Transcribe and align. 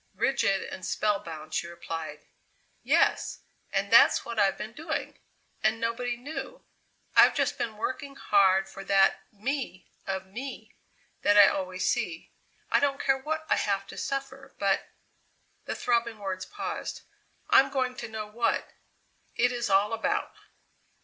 Rigid 0.15 0.63
and 0.63 0.83
spellbound 0.83 1.53
she 1.53 1.67
replied: 1.67 2.25
"Yes. 2.81 3.41
And 3.71 3.93
that's 3.93 4.25
what 4.25 4.39
I've 4.39 4.57
been 4.57 4.73
doing 4.73 5.19
and 5.61 5.79
nobody 5.79 6.17
knew. 6.17 6.65
I've 7.15 7.35
just 7.35 7.59
been 7.59 7.77
working 7.77 8.15
hard 8.15 8.67
for 8.67 8.83
that 8.85 9.21
me 9.31 9.91
of 10.07 10.25
me 10.25 10.75
that 11.21 11.37
I 11.37 11.45
always 11.47 11.87
see. 11.87 12.31
I 12.71 12.79
don't 12.79 12.99
care 12.99 13.19
what 13.19 13.45
I 13.47 13.57
have 13.57 13.85
to 13.89 13.95
suffer, 13.97 14.55
but" 14.57 14.89
the 15.65 15.75
throbbing 15.75 16.17
words 16.17 16.47
paused 16.47 17.01
"I'm 17.51 17.69
going 17.69 17.93
to 17.97 18.07
know 18.09 18.25
what 18.25 18.69
it 19.35 19.51
is 19.51 19.69
all 19.69 19.93
about!" 19.93 20.35